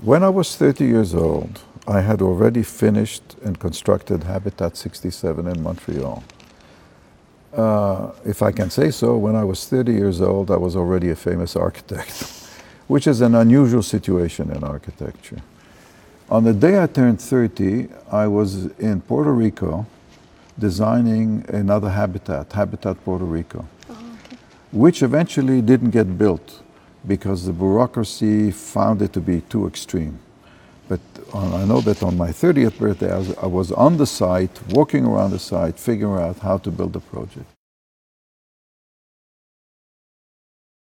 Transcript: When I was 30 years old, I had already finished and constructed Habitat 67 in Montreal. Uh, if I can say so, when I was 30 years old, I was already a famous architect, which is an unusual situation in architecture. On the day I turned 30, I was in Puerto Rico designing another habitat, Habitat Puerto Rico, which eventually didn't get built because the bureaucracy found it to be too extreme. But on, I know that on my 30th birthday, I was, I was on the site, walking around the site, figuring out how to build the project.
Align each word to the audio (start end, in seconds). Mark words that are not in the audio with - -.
When 0.00 0.22
I 0.22 0.28
was 0.28 0.54
30 0.54 0.84
years 0.84 1.12
old, 1.12 1.60
I 1.88 2.02
had 2.02 2.22
already 2.22 2.62
finished 2.62 3.34
and 3.42 3.58
constructed 3.58 4.22
Habitat 4.22 4.76
67 4.76 5.48
in 5.48 5.60
Montreal. 5.60 6.22
Uh, 7.52 8.12
if 8.24 8.40
I 8.40 8.52
can 8.52 8.70
say 8.70 8.92
so, 8.92 9.16
when 9.16 9.34
I 9.34 9.42
was 9.42 9.66
30 9.66 9.92
years 9.92 10.20
old, 10.20 10.52
I 10.52 10.56
was 10.56 10.76
already 10.76 11.10
a 11.10 11.16
famous 11.16 11.56
architect, 11.56 12.12
which 12.86 13.08
is 13.08 13.20
an 13.20 13.34
unusual 13.34 13.82
situation 13.82 14.52
in 14.52 14.62
architecture. 14.62 15.42
On 16.30 16.44
the 16.44 16.52
day 16.52 16.80
I 16.80 16.86
turned 16.86 17.20
30, 17.20 17.88
I 18.12 18.28
was 18.28 18.66
in 18.78 19.00
Puerto 19.00 19.32
Rico 19.32 19.84
designing 20.60 21.44
another 21.48 21.90
habitat, 21.90 22.52
Habitat 22.52 23.04
Puerto 23.04 23.24
Rico, 23.24 23.66
which 24.70 25.02
eventually 25.02 25.60
didn't 25.60 25.90
get 25.90 26.16
built 26.16 26.62
because 27.06 27.46
the 27.46 27.52
bureaucracy 27.52 28.50
found 28.50 29.02
it 29.02 29.12
to 29.12 29.20
be 29.20 29.40
too 29.42 29.66
extreme. 29.66 30.18
But 30.88 31.00
on, 31.32 31.52
I 31.52 31.64
know 31.64 31.80
that 31.82 32.02
on 32.02 32.16
my 32.16 32.30
30th 32.30 32.78
birthday, 32.78 33.12
I 33.12 33.18
was, 33.18 33.38
I 33.38 33.46
was 33.46 33.72
on 33.72 33.96
the 33.98 34.06
site, 34.06 34.58
walking 34.70 35.04
around 35.04 35.30
the 35.30 35.38
site, 35.38 35.78
figuring 35.78 36.22
out 36.22 36.38
how 36.38 36.58
to 36.58 36.70
build 36.70 36.94
the 36.94 37.00
project. 37.00 37.57